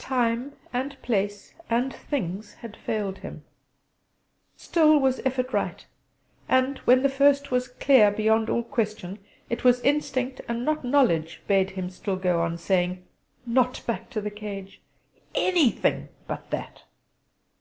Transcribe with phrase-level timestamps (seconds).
[0.00, 3.44] Time and place and things had failed him;
[4.56, 5.86] still was effort right;
[6.48, 11.42] and, when the first was clear beyond all question, it was instinct and not knowledge
[11.46, 13.04] bade him still go on, saying:
[13.46, 14.80] "Not back to the cage.
[15.36, 16.82] Anything but that!"